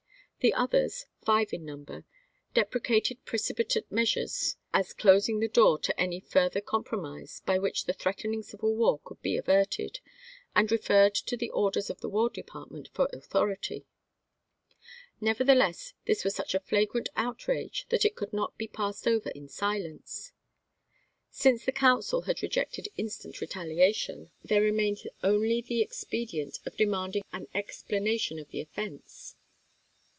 [0.41, 2.03] The others, five in number,
[2.55, 7.85] deprecated precipitate measures as clos ing the door to any further compromise by which porttotiuj
[7.85, 9.99] the threatening civil war could be averted,
[10.55, 13.49] and oii't'hecon referred to the orders of the War Department for duct of the.,..„war.
[13.51, 13.85] authority."
[15.21, 19.47] Nevertheless, this was such a flagrant outrage, that it could not be passed over in
[19.47, 20.31] silence.
[21.29, 27.45] Since the council had rejected instant retaliation, there remained only the expedient of demanding an
[27.53, 29.35] explanation of the offense.